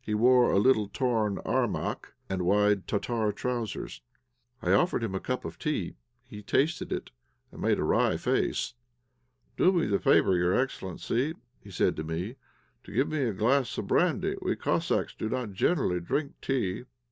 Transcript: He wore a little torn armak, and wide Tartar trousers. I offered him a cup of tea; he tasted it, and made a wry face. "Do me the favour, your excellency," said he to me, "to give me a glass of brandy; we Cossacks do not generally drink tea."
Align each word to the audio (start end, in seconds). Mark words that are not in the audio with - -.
He 0.00 0.12
wore 0.12 0.50
a 0.50 0.58
little 0.58 0.88
torn 0.88 1.36
armak, 1.46 2.06
and 2.28 2.42
wide 2.42 2.88
Tartar 2.88 3.30
trousers. 3.30 4.02
I 4.60 4.72
offered 4.72 5.04
him 5.04 5.14
a 5.14 5.20
cup 5.20 5.44
of 5.44 5.56
tea; 5.56 5.94
he 6.24 6.42
tasted 6.42 6.90
it, 6.92 7.10
and 7.52 7.60
made 7.62 7.78
a 7.78 7.84
wry 7.84 8.16
face. 8.16 8.74
"Do 9.56 9.70
me 9.70 9.86
the 9.86 10.00
favour, 10.00 10.34
your 10.36 10.52
excellency," 10.52 11.34
said 11.70 11.92
he 11.92 11.96
to 11.96 12.02
me, 12.02 12.34
"to 12.82 12.92
give 12.92 13.06
me 13.08 13.22
a 13.26 13.32
glass 13.32 13.78
of 13.78 13.86
brandy; 13.86 14.34
we 14.42 14.56
Cossacks 14.56 15.14
do 15.14 15.28
not 15.28 15.52
generally 15.52 16.00
drink 16.00 16.32
tea." 16.42 16.82